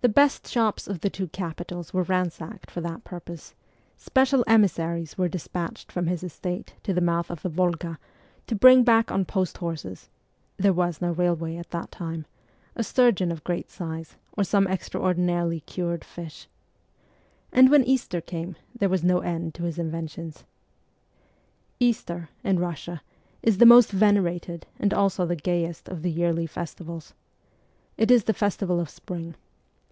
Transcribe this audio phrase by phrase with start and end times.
[0.00, 3.54] The best shops of the two capitals were ransacked for that purpose;
[3.96, 7.96] special emissaries were dispatched from his estate to the mouth of the V61ga,
[8.46, 10.10] to bring back on post horses
[10.58, 12.26] (there was no rail way at that time)
[12.76, 16.48] a sturgeon of great size or some ex traordinarily cured fish.
[17.50, 20.44] And when Easter came, there was no end to his inventions.
[21.80, 23.00] Easter, in Russia,
[23.42, 27.14] is the most venerated and also the gayest of the yearly festivals.
[27.96, 29.36] It is the festival of spring.